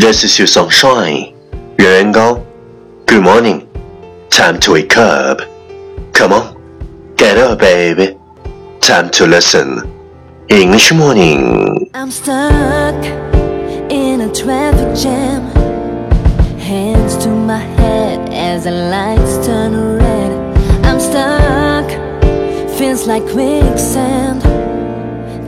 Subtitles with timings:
[0.00, 1.34] This is your sunshine.
[1.76, 2.46] Yurengo.
[3.04, 3.68] Good morning.
[4.30, 5.40] Time to wake up.
[6.14, 7.14] Come on.
[7.18, 8.16] Get up, baby.
[8.80, 9.92] Time to listen.
[10.48, 11.90] English morning.
[11.92, 13.04] I'm stuck
[13.92, 15.42] in a traffic jam.
[16.58, 20.32] Hands to my head as the lights turn red.
[20.86, 21.90] I'm stuck.
[22.78, 24.49] Feels like quicksand.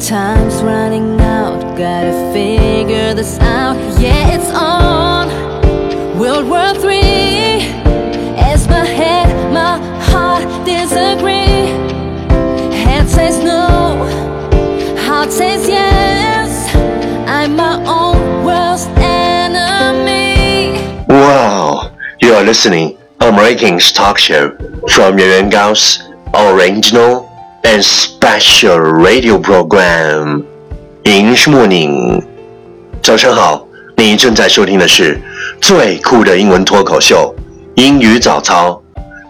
[0.02, 3.76] Time's running out, gotta figure this out.
[4.00, 5.28] Yeah, it's on.
[6.18, 7.62] World War Three.
[8.36, 9.78] As my head, my
[10.10, 11.70] heart disagree.
[12.82, 13.96] Head says no,
[15.06, 16.74] heart says yes.
[17.28, 20.82] I'm my own worst enemy.
[21.08, 24.50] Wow, you are listening American's talk show
[24.88, 26.02] from Yuan Gao's
[26.34, 27.31] original
[27.62, 30.44] and special radio program.
[31.04, 32.22] English morning.
[33.02, 35.20] 早上好，你正在收听的是
[35.60, 37.34] 最酷的英文脱口秀
[37.82, 38.80] 《英语早操》，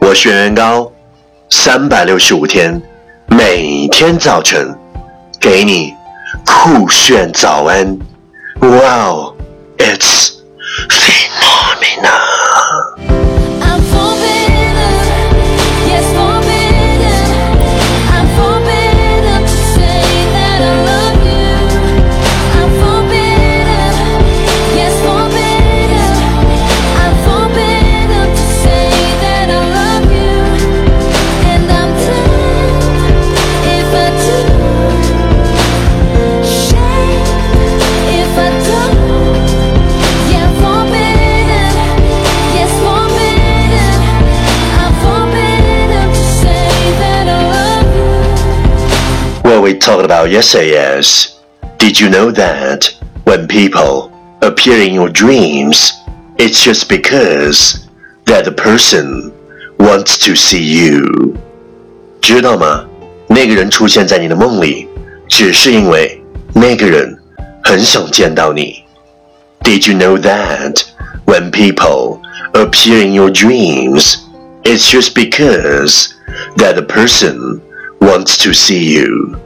[0.00, 0.90] 我是圆圆高，
[1.50, 2.80] 三百六十五天，
[3.26, 4.74] 每天早晨
[5.40, 5.94] 给你
[6.44, 7.98] 酷炫早安。
[8.60, 9.34] Wow,
[9.78, 10.31] it's
[49.51, 51.37] What we talked about yesterday is
[51.77, 54.11] Did you know that when people
[54.41, 55.93] appear in your dreams,
[56.37, 57.87] it's just because
[58.25, 59.31] that the person
[59.79, 61.37] wants to see you?
[62.19, 62.85] 知道吗？
[63.27, 64.87] 那个人出现在你的梦里，
[65.29, 66.21] 只是因为
[66.53, 67.17] 那个人
[67.63, 68.83] 很想见到你。
[69.63, 70.83] Did you know that
[71.25, 72.21] when people
[72.53, 74.17] appear in your dreams,
[74.63, 76.13] it's just because
[76.57, 77.61] that the person
[78.01, 79.37] wants to see you?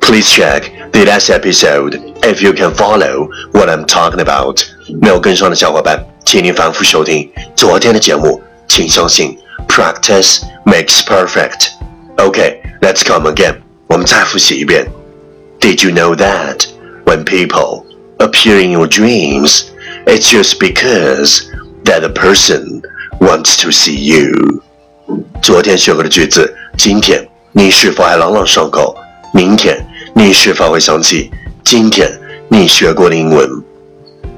[0.00, 4.62] Please check the last episode if you can follow what I'm talking about.
[5.00, 8.42] 没有跟上的小伙伴，请您反复收听昨天的节目。
[8.68, 9.38] 请相信，
[9.68, 11.70] practice makes perfect.
[12.16, 13.56] Okay, let's come again.
[13.86, 14.86] 我们再复习一遍。
[15.60, 16.66] Did you know that
[17.04, 17.84] when people
[18.18, 19.64] appear in your dreams,
[20.06, 21.42] it's just because
[21.84, 22.82] that the person
[23.20, 24.62] wants to see you?
[25.42, 28.96] 昨天学过的句子，今天 你是否还朗朗上口？
[29.32, 29.84] 明天
[30.14, 31.30] 你是否会想起
[31.64, 32.08] 今天
[32.48, 33.64] 你学过的英文？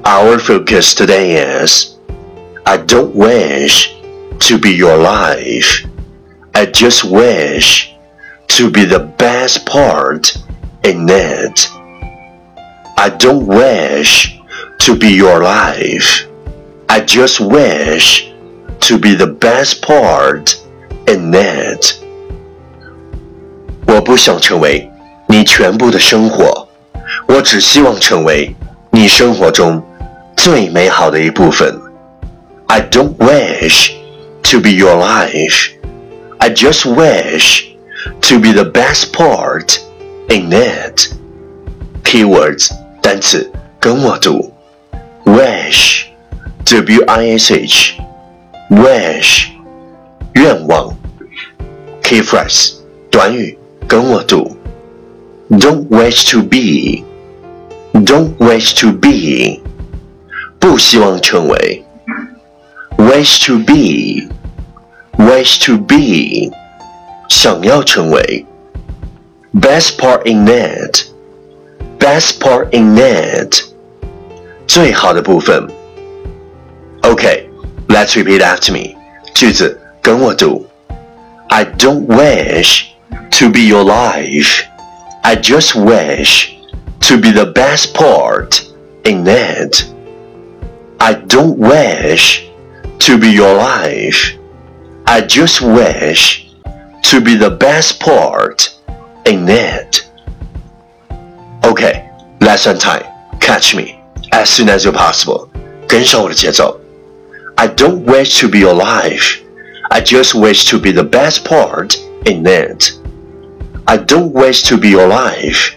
[0.03, 1.87] Our focus today is
[2.63, 3.89] I don't wish
[4.47, 5.83] to be your life.
[6.53, 7.87] I just wish
[8.47, 10.35] to be the best part
[10.81, 11.67] in it.
[12.95, 14.31] I don't wish
[14.79, 16.25] to be your life.
[16.87, 18.23] I just wish
[18.87, 20.55] to be the best part
[21.05, 21.99] in it.
[23.91, 24.89] 我不想成为
[25.27, 26.67] 你全部的生活，
[27.27, 28.55] 我只希望成为
[28.91, 29.81] 你生活中
[30.35, 31.79] 最美好的一部分。
[32.67, 33.91] I don't wish
[34.51, 35.71] to be your life.
[36.39, 37.63] I just wish
[38.21, 39.79] to be the best part
[40.29, 41.09] in it.
[42.03, 44.53] Keywords 单词跟我读，
[45.25, 46.03] wish
[46.65, 47.93] w i s h
[48.69, 49.45] wish
[50.33, 50.93] 愿望。
[52.03, 52.73] Key phrase
[53.09, 53.57] 短语
[53.91, 54.55] 跟我读，
[55.49, 57.03] don't wish to be
[58.05, 59.61] don't wish to be
[60.59, 61.83] 不希望成为，
[62.97, 64.27] wish to be
[65.17, 66.51] wish to be
[67.29, 68.45] 想要成为，
[69.53, 71.05] best part in it
[71.99, 73.63] best part in it
[74.67, 75.65] 最好的部分。
[77.01, 77.45] Okay,
[77.87, 78.95] let's repeat after me.
[79.33, 80.65] 句子跟我读。
[81.49, 82.87] I don't wish
[83.31, 84.63] to be your life.
[85.23, 86.57] I just wish
[87.01, 88.73] to be the best part
[89.05, 89.93] in it.
[90.99, 92.49] I don't wish
[92.99, 94.37] to be your life.
[95.05, 96.51] I just wish
[97.03, 98.77] to be the best part
[99.25, 100.09] in it.
[101.63, 102.09] Okay,
[102.41, 103.05] lesson time.
[103.39, 105.49] Catch me as soon as you're possible.
[105.87, 106.79] 跟上我的节奏。
[107.55, 109.41] I don't wish to be your life.
[109.89, 112.91] I just wish to be the best part in it.
[113.85, 115.73] I don't wish to be your life.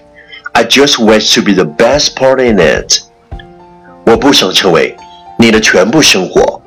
[0.52, 3.02] I just wish to be the best part in it.
[4.04, 4.96] 我不想成为
[5.38, 6.60] 你的全部生活，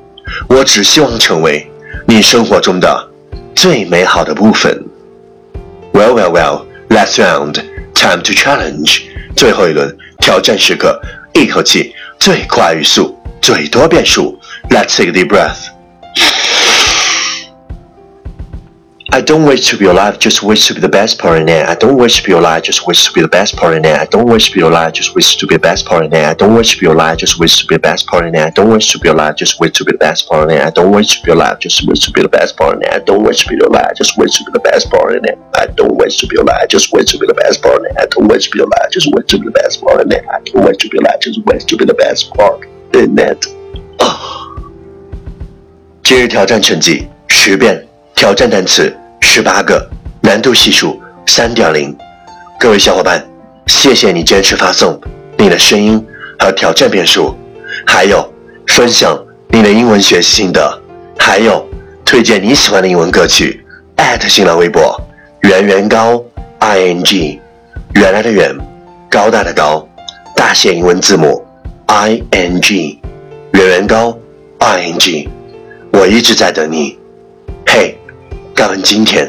[0.48, 1.70] 我只希望成为
[2.06, 3.08] 你生活中的
[3.54, 4.84] 最美好的部分。
[5.92, 6.64] Well, well, well.
[6.88, 7.54] Last round,
[7.94, 9.02] time to challenge.
[9.36, 11.00] 最后一轮挑战时刻，
[11.32, 14.38] 一口气最快语速，最多变数。
[14.70, 15.68] Let's take a deep breath.
[19.12, 21.68] I don't wish to be alive, just wish to be the best part in it.
[21.68, 23.96] I don't wish to be alive, just wish to be the best part in it.
[23.96, 26.26] I don't wish to be alive, just wish to be the best part in it.
[26.26, 28.40] I don't wish to be alive, just wish to be the best part in it.
[28.40, 30.62] I don't wish to be alive, just wish to be the best part in it.
[30.62, 32.88] I don't wish to be alive, just wish to be the best part in it.
[32.92, 35.38] I don't wish to be alive, just wish to be the best part in it.
[35.54, 37.96] I don't wish to be alive, just wish to be the best part in it.
[37.96, 40.24] I don't wish to be alive, just wish to be the best part in it.
[40.28, 43.46] I don't wish to be alive, just wish to be the best part in it.
[46.02, 47.87] 今日挑战成绩十遍，
[48.19, 49.89] 挑战单词十八个，
[50.19, 51.95] 难度系数三点零。
[52.59, 53.25] 各位小伙伴，
[53.67, 54.99] 谢谢你坚持发送
[55.37, 56.05] 你的声音
[56.37, 57.33] 和挑战变数，
[57.87, 58.29] 还有
[58.67, 59.17] 分享
[59.47, 60.81] 你的英文学习心得，
[61.17, 61.65] 还有
[62.03, 63.65] 推荐你喜欢的英文歌曲。
[63.95, 64.99] at 新浪微博
[65.43, 66.21] 圆圆高
[66.57, 67.39] i n g，
[67.93, 68.53] 原来的圆，
[69.09, 69.87] 高大的高，
[70.35, 71.41] 大写英文字母
[71.85, 72.99] i n g，
[73.53, 74.13] 圆圆高
[74.57, 75.29] i n g。
[75.93, 76.98] 我一直在等你，
[78.59, 79.25] 敢问今天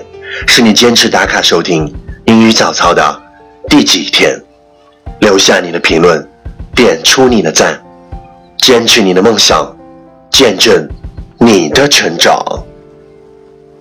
[0.49, 1.87] 是你坚持打卡收听
[2.25, 3.23] 英语早操的
[3.69, 4.37] 第几天？
[5.21, 6.29] 留下你的评论，
[6.75, 7.81] 点出你的赞，
[8.59, 9.73] 坚持你的梦想，
[10.33, 10.89] 见证
[11.39, 12.45] 你的成长。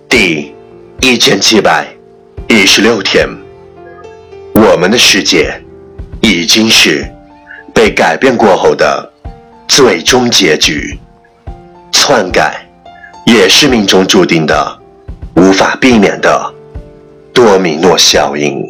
[0.08, 0.54] 第
[1.00, 1.84] 一千七百
[2.46, 3.28] 一十六天，
[4.54, 5.52] 我们的世界
[6.20, 7.04] 已经是
[7.74, 9.12] 被改变过后的
[9.66, 10.96] 最终结局，
[11.90, 12.64] 篡改。
[13.26, 14.79] 也是命中注定的，
[15.50, 16.54] 无法避免的
[17.32, 18.64] 多米诺效应。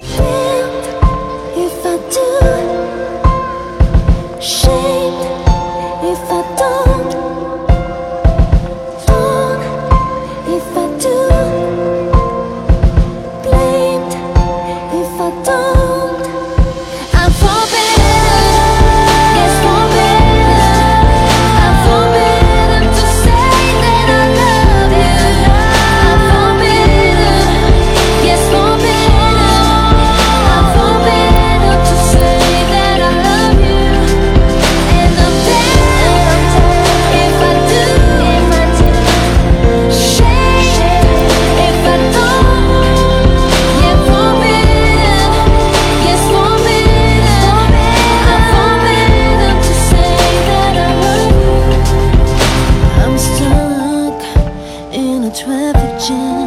[55.51, 56.40] perfect chance.